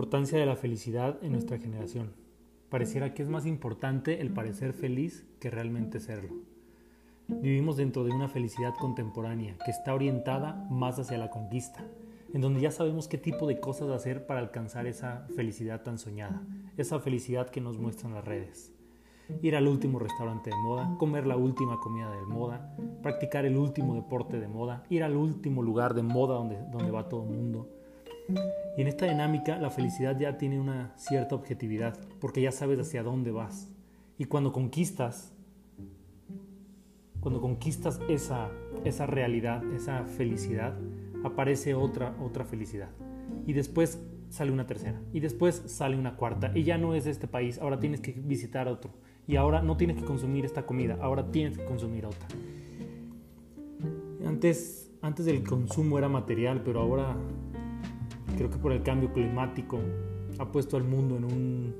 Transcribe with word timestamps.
importancia 0.00 0.38
de 0.38 0.46
la 0.46 0.56
felicidad 0.56 1.18
en 1.22 1.32
nuestra 1.32 1.58
generación. 1.58 2.14
Pareciera 2.70 3.12
que 3.12 3.22
es 3.22 3.28
más 3.28 3.44
importante 3.44 4.22
el 4.22 4.32
parecer 4.32 4.72
feliz 4.72 5.26
que 5.40 5.50
realmente 5.50 6.00
serlo. 6.00 6.36
Vivimos 7.28 7.76
dentro 7.76 8.04
de 8.04 8.10
una 8.10 8.26
felicidad 8.26 8.72
contemporánea 8.80 9.58
que 9.62 9.70
está 9.70 9.92
orientada 9.92 10.66
más 10.70 10.98
hacia 10.98 11.18
la 11.18 11.28
conquista, 11.28 11.84
en 12.32 12.40
donde 12.40 12.62
ya 12.62 12.70
sabemos 12.70 13.08
qué 13.08 13.18
tipo 13.18 13.46
de 13.46 13.60
cosas 13.60 13.90
hacer 13.90 14.24
para 14.24 14.40
alcanzar 14.40 14.86
esa 14.86 15.26
felicidad 15.36 15.82
tan 15.82 15.98
soñada, 15.98 16.40
esa 16.78 16.98
felicidad 16.98 17.50
que 17.50 17.60
nos 17.60 17.76
muestran 17.76 18.14
las 18.14 18.24
redes. 18.24 18.72
Ir 19.42 19.54
al 19.54 19.68
último 19.68 19.98
restaurante 19.98 20.48
de 20.48 20.56
moda, 20.56 20.96
comer 20.96 21.26
la 21.26 21.36
última 21.36 21.78
comida 21.78 22.10
de 22.10 22.24
moda, 22.24 22.74
practicar 23.02 23.44
el 23.44 23.58
último 23.58 23.94
deporte 23.96 24.40
de 24.40 24.48
moda, 24.48 24.82
ir 24.88 25.02
al 25.04 25.14
último 25.14 25.62
lugar 25.62 25.92
de 25.92 26.02
moda 26.02 26.36
donde, 26.36 26.56
donde 26.70 26.90
va 26.90 27.06
todo 27.06 27.24
el 27.24 27.36
mundo, 27.36 27.68
y 28.76 28.80
en 28.80 28.86
esta 28.86 29.06
dinámica 29.06 29.58
la 29.58 29.70
felicidad 29.70 30.18
ya 30.18 30.38
tiene 30.38 30.60
una 30.60 30.92
cierta 30.96 31.34
objetividad, 31.34 31.98
porque 32.20 32.40
ya 32.40 32.52
sabes 32.52 32.78
hacia 32.78 33.02
dónde 33.02 33.30
vas. 33.30 33.70
Y 34.18 34.26
cuando 34.26 34.52
conquistas, 34.52 35.32
cuando 37.20 37.40
conquistas 37.40 38.00
esa, 38.08 38.50
esa 38.84 39.06
realidad, 39.06 39.62
esa 39.72 40.04
felicidad, 40.04 40.74
aparece 41.24 41.74
otra, 41.74 42.14
otra 42.22 42.44
felicidad. 42.44 42.90
Y 43.46 43.52
después 43.52 43.98
sale 44.30 44.52
una 44.52 44.66
tercera. 44.66 45.00
Y 45.12 45.20
después 45.20 45.62
sale 45.66 45.96
una 45.96 46.16
cuarta. 46.16 46.52
Y 46.54 46.62
ya 46.62 46.78
no 46.78 46.94
es 46.94 47.06
este 47.06 47.26
país, 47.26 47.58
ahora 47.58 47.78
tienes 47.78 48.00
que 48.00 48.12
visitar 48.12 48.68
otro. 48.68 48.92
Y 49.26 49.36
ahora 49.36 49.62
no 49.62 49.76
tienes 49.76 49.96
que 49.96 50.04
consumir 50.04 50.44
esta 50.44 50.64
comida, 50.64 50.98
ahora 51.00 51.30
tienes 51.30 51.58
que 51.58 51.64
consumir 51.64 52.06
otra. 52.06 52.26
Antes, 54.26 54.90
antes 55.02 55.26
del 55.26 55.42
consumo 55.46 55.98
era 55.98 56.08
material, 56.08 56.62
pero 56.64 56.80
ahora 56.80 57.16
creo 58.36 58.50
que 58.50 58.58
por 58.58 58.72
el 58.72 58.82
cambio 58.82 59.12
climático 59.12 59.78
ha 60.38 60.50
puesto 60.50 60.76
al 60.76 60.84
mundo 60.84 61.16
en 61.16 61.24
un, 61.24 61.74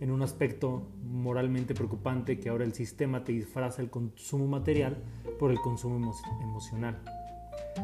en 0.00 0.10
un 0.10 0.22
aspecto 0.22 0.82
moralmente 1.04 1.74
preocupante 1.74 2.38
que 2.38 2.48
ahora 2.48 2.64
el 2.64 2.72
sistema 2.72 3.24
te 3.24 3.32
disfraza 3.32 3.82
el 3.82 3.90
consumo 3.90 4.46
material 4.46 4.98
por 5.38 5.50
el 5.50 5.60
consumo 5.60 6.14
emocional. 6.42 6.98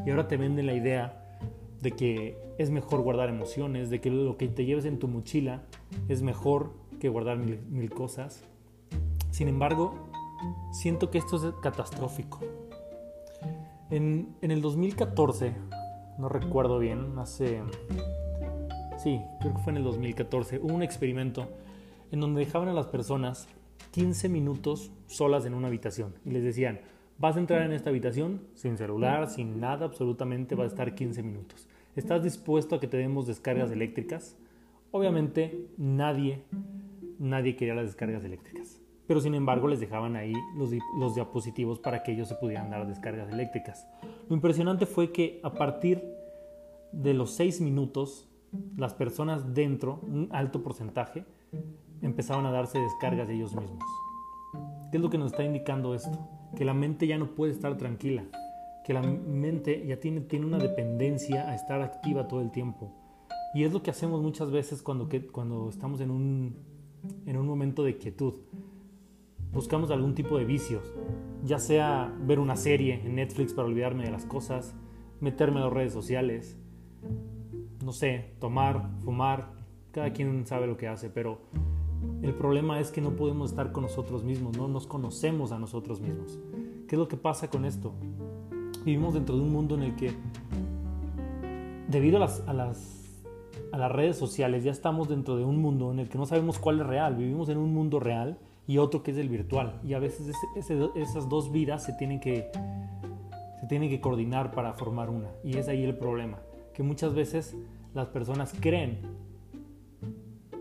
Y 0.06 0.10
ahora 0.10 0.28
te 0.28 0.36
venden 0.36 0.66
la 0.66 0.74
idea 0.74 1.38
de 1.80 1.92
que 1.92 2.38
es 2.58 2.70
mejor 2.70 3.02
guardar 3.02 3.28
emociones, 3.28 3.90
de 3.90 4.00
que 4.00 4.10
lo 4.10 4.36
que 4.36 4.48
te 4.48 4.64
lleves 4.64 4.84
en 4.84 4.98
tu 4.98 5.08
mochila 5.08 5.62
es 6.08 6.22
mejor 6.22 6.72
que 7.00 7.08
guardar 7.08 7.38
mil, 7.38 7.60
mil 7.68 7.90
cosas. 7.90 8.44
Sin 9.30 9.48
embargo, 9.48 9.94
siento 10.72 11.10
que 11.10 11.18
esto 11.18 11.36
es 11.36 11.54
catastrófico. 11.62 12.40
En, 13.90 14.34
en 14.40 14.50
el 14.50 14.62
2014 14.62 15.52
no 16.18 16.28
recuerdo 16.28 16.78
bien, 16.78 17.18
hace... 17.18 17.62
Sí, 19.02 19.20
creo 19.40 19.54
que 19.54 19.60
fue 19.60 19.72
en 19.72 19.78
el 19.78 19.84
2014, 19.84 20.58
hubo 20.58 20.74
un 20.74 20.82
experimento 20.82 21.48
en 22.12 22.20
donde 22.20 22.44
dejaban 22.44 22.68
a 22.68 22.72
las 22.72 22.86
personas 22.86 23.48
15 23.92 24.28
minutos 24.28 24.92
solas 25.06 25.44
en 25.44 25.54
una 25.54 25.68
habitación 25.68 26.14
y 26.24 26.30
les 26.30 26.44
decían, 26.44 26.80
vas 27.18 27.36
a 27.36 27.40
entrar 27.40 27.62
en 27.62 27.72
esta 27.72 27.90
habitación 27.90 28.42
sin 28.54 28.76
celular, 28.76 29.28
sin 29.28 29.60
nada, 29.60 29.86
absolutamente 29.86 30.54
vas 30.54 30.64
a 30.64 30.68
estar 30.68 30.94
15 30.94 31.22
minutos. 31.22 31.68
¿Estás 31.96 32.22
dispuesto 32.22 32.76
a 32.76 32.80
que 32.80 32.86
te 32.86 32.96
demos 32.96 33.26
descargas 33.26 33.70
eléctricas? 33.70 34.36
Obviamente 34.92 35.68
nadie, 35.76 36.42
nadie 37.18 37.56
quería 37.56 37.74
las 37.74 37.86
descargas 37.86 38.24
eléctricas, 38.24 38.80
pero 39.06 39.20
sin 39.20 39.34
embargo 39.34 39.68
les 39.68 39.80
dejaban 39.80 40.16
ahí 40.16 40.32
los, 40.56 40.70
los 40.98 41.14
diapositivos 41.14 41.78
para 41.78 42.02
que 42.02 42.12
ellos 42.12 42.28
se 42.28 42.34
pudieran 42.36 42.70
dar 42.70 42.86
descargas 42.86 43.30
eléctricas. 43.30 43.86
Lo 44.32 44.36
impresionante 44.36 44.86
fue 44.86 45.12
que 45.12 45.40
a 45.42 45.52
partir 45.52 46.02
de 46.90 47.12
los 47.12 47.32
seis 47.32 47.60
minutos, 47.60 48.30
las 48.78 48.94
personas 48.94 49.52
dentro, 49.52 50.00
un 50.04 50.30
alto 50.32 50.62
porcentaje, 50.62 51.26
empezaban 52.00 52.46
a 52.46 52.50
darse 52.50 52.78
descargas 52.78 53.28
de 53.28 53.34
ellos 53.34 53.54
mismos. 53.54 53.84
¿Qué 54.90 54.96
es 54.96 55.02
lo 55.02 55.10
que 55.10 55.18
nos 55.18 55.32
está 55.32 55.44
indicando 55.44 55.94
esto? 55.94 56.18
Que 56.56 56.64
la 56.64 56.72
mente 56.72 57.06
ya 57.06 57.18
no 57.18 57.34
puede 57.34 57.52
estar 57.52 57.76
tranquila, 57.76 58.24
que 58.86 58.94
la 58.94 59.02
mente 59.02 59.84
ya 59.86 60.00
tiene, 60.00 60.22
tiene 60.22 60.46
una 60.46 60.56
dependencia 60.56 61.50
a 61.50 61.54
estar 61.54 61.82
activa 61.82 62.26
todo 62.26 62.40
el 62.40 62.50
tiempo. 62.50 62.90
Y 63.52 63.64
es 63.64 63.72
lo 63.74 63.82
que 63.82 63.90
hacemos 63.90 64.22
muchas 64.22 64.50
veces 64.50 64.80
cuando, 64.80 65.10
cuando 65.30 65.68
estamos 65.68 66.00
en 66.00 66.10
un, 66.10 66.56
en 67.26 67.36
un 67.36 67.46
momento 67.46 67.84
de 67.84 67.98
quietud. 67.98 68.32
Buscamos 69.52 69.90
algún 69.90 70.14
tipo 70.14 70.38
de 70.38 70.46
vicios, 70.46 70.94
ya 71.44 71.58
sea 71.58 72.10
ver 72.26 72.38
una 72.38 72.56
serie 72.56 73.02
en 73.04 73.16
Netflix 73.16 73.52
para 73.52 73.68
olvidarme 73.68 74.04
de 74.04 74.10
las 74.10 74.24
cosas, 74.24 74.74
meterme 75.20 75.60
a 75.60 75.64
las 75.64 75.72
redes 75.72 75.92
sociales, 75.92 76.56
no 77.84 77.92
sé, 77.92 78.34
tomar, 78.38 78.88
fumar, 79.04 79.52
cada 79.90 80.14
quien 80.14 80.46
sabe 80.46 80.66
lo 80.66 80.78
que 80.78 80.88
hace, 80.88 81.10
pero 81.10 81.40
el 82.22 82.34
problema 82.34 82.80
es 82.80 82.90
que 82.90 83.02
no 83.02 83.14
podemos 83.14 83.50
estar 83.50 83.72
con 83.72 83.82
nosotros 83.82 84.24
mismos, 84.24 84.56
no 84.56 84.68
nos 84.68 84.86
conocemos 84.86 85.52
a 85.52 85.58
nosotros 85.58 86.00
mismos. 86.00 86.38
¿Qué 86.88 86.96
es 86.96 86.98
lo 86.98 87.08
que 87.08 87.18
pasa 87.18 87.50
con 87.50 87.66
esto? 87.66 87.92
Vivimos 88.86 89.12
dentro 89.12 89.36
de 89.36 89.42
un 89.42 89.52
mundo 89.52 89.74
en 89.74 89.82
el 89.82 89.96
que, 89.96 90.14
debido 91.88 92.16
a 92.16 92.20
las, 92.20 92.42
a 92.48 92.54
las, 92.54 93.22
a 93.70 93.76
las 93.76 93.92
redes 93.92 94.16
sociales, 94.16 94.64
ya 94.64 94.72
estamos 94.72 95.10
dentro 95.10 95.36
de 95.36 95.44
un 95.44 95.58
mundo 95.58 95.92
en 95.92 95.98
el 95.98 96.08
que 96.08 96.16
no 96.16 96.24
sabemos 96.24 96.58
cuál 96.58 96.80
es 96.80 96.86
real. 96.86 97.16
Vivimos 97.16 97.50
en 97.50 97.58
un 97.58 97.74
mundo 97.74 98.00
real 98.00 98.38
y 98.66 98.78
otro 98.78 99.02
que 99.02 99.10
es 99.10 99.18
el 99.18 99.28
virtual. 99.28 99.80
Y 99.84 99.94
a 99.94 99.98
veces 99.98 100.34
esas 100.94 101.28
dos 101.28 101.52
vidas 101.52 101.84
se 101.84 101.92
tienen, 101.94 102.20
que, 102.20 102.50
se 103.60 103.66
tienen 103.66 103.88
que 103.88 104.00
coordinar 104.00 104.52
para 104.52 104.72
formar 104.72 105.10
una. 105.10 105.28
Y 105.44 105.56
es 105.56 105.68
ahí 105.68 105.82
el 105.84 105.96
problema, 105.96 106.38
que 106.74 106.82
muchas 106.82 107.14
veces 107.14 107.56
las 107.94 108.08
personas 108.08 108.54
creen 108.58 109.00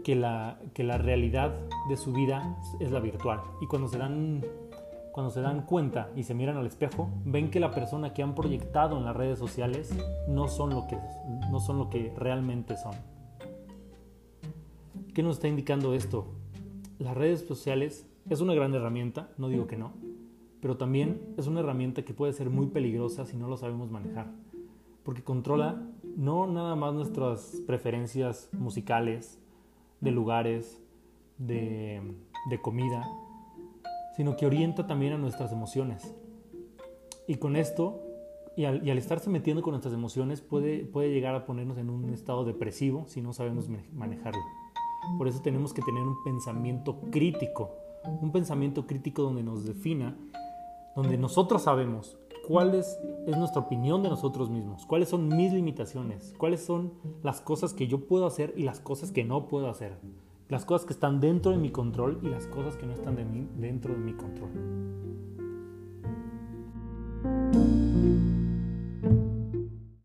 que 0.04 0.16
la, 0.16 0.60
que 0.74 0.84
la 0.84 0.98
realidad 0.98 1.54
de 1.88 1.98
su 1.98 2.12
vida 2.12 2.58
es 2.80 2.92
la 2.92 3.00
virtual. 3.00 3.42
Y 3.62 3.68
cuando 3.68 3.88
se, 3.88 3.98
dan, 3.98 4.44
cuando 5.12 5.32
se 5.32 5.42
dan 5.42 5.62
cuenta 5.66 6.10
y 6.16 6.24
se 6.24 6.34
miran 6.34 6.58
al 6.58 6.66
espejo, 6.66 7.10
ven 7.26 7.52
que 7.52 7.60
la 7.60 7.72
persona 7.72 8.14
que 8.14 8.24
han 8.24 8.34
proyectado 8.34 8.98
en 8.98 9.06
las 9.06 9.16
redes 9.16 9.38
sociales 9.38 9.94
no 10.28 10.48
son 10.48 10.72
lo 10.72 10.88
que, 10.88 10.98
no 11.52 11.60
son 11.60 11.78
lo 11.78 11.90
que 11.90 12.14
realmente 12.18 12.78
son. 12.78 12.94
¿Qué 15.14 15.24
nos 15.24 15.36
está 15.38 15.48
indicando 15.48 15.94
esto? 15.94 16.41
Las 17.02 17.18
redes 17.18 17.42
sociales 17.42 18.08
es 18.30 18.42
una 18.42 18.54
gran 18.54 18.74
herramienta, 18.76 19.32
no 19.38 19.50
digo 19.50 19.66
que 19.66 19.76
no, 19.76 19.94
pero 20.62 20.78
también 20.78 21.20
es 21.38 21.48
una 21.48 21.62
herramienta 21.62 22.04
que 22.04 22.14
puede 22.14 22.34
ser 22.34 22.50
muy 22.50 22.68
peligrosa 22.68 23.26
si 23.26 23.38
no 23.38 23.48
lo 23.48 23.58
sabemos 23.58 23.90
manejar, 23.90 24.28
porque 25.04 25.24
controla 25.24 25.82
no 26.16 26.46
nada 26.46 26.76
más 26.76 26.94
nuestras 26.94 27.60
preferencias 27.66 28.50
musicales, 28.54 29.40
de 30.00 30.12
lugares, 30.12 30.82
de, 31.38 32.02
comida, 32.62 33.04
sino 34.16 34.36
que 34.36 34.46
orienta 34.46 34.86
también 34.86 35.14
a 35.14 35.18
nuestras 35.18 35.52
emociones. 35.52 36.16
Y 37.28 37.36
con 37.36 37.56
esto, 37.56 38.02
y 38.56 38.66
al, 38.66 38.86
y 38.86 38.92
al, 38.92 38.98
estarse 38.98 39.30
metiendo 39.30 39.62
con 39.64 39.72
nuestras 39.72 39.94
emociones, 39.94 40.42
puede, 40.42 40.86
puede 40.86 41.12
llegar 41.12 41.34
a 41.36 41.46
ponernos 41.46 41.78
en 41.78 41.90
un 41.90 42.14
estado 42.14 42.46
depresivo 42.46 43.06
si 43.08 43.22
no 43.22 43.34
sabemos 43.34 43.70
manejarlo. 43.94 44.42
Por 45.18 45.28
eso 45.28 45.42
tenemos 45.42 45.74
que 45.74 45.82
tener 45.82 46.04
un 46.04 46.24
pensamiento 46.24 47.00
crítico, 47.12 47.72
un 48.22 48.32
pensamiento 48.32 48.88
crítico 48.88 49.24
donde 49.24 49.44
nos 49.44 49.66
defina, 49.66 50.16
donde 50.96 51.18
nosotros 51.18 51.64
sabemos 51.64 52.18
cuál 52.48 52.76
es, 52.76 53.00
nuestra 53.28 53.62
opinión 53.62 54.04
de 54.04 54.10
nosotros 54.10 54.50
mismos, 54.50 54.86
cuáles 54.86 55.10
son 55.10 55.28
mis 55.28 55.54
limitaciones, 55.54 56.34
cuáles 56.38 56.64
son 56.64 56.94
las 57.24 57.40
cosas 57.40 57.74
que 57.74 57.88
yo 57.88 58.08
puedo 58.08 58.26
hacer 58.26 58.54
y 58.58 58.64
las 58.64 58.80
cosas 58.80 59.12
que 59.12 59.24
no 59.24 59.48
puedo 59.48 59.70
hacer, 59.70 59.98
las 60.50 60.66
cosas 60.66 60.86
que 60.86 60.94
están 60.94 61.20
dentro 61.20 61.52
de 61.52 61.58
mi 61.58 61.70
control 61.70 62.20
y 62.24 62.28
las 62.28 62.48
cosas 62.48 62.76
que 62.76 62.86
no 62.86 62.94
están 62.94 63.16
dentro 63.60 63.94
de 63.94 64.00
mi 64.00 64.14
control. 64.14 64.50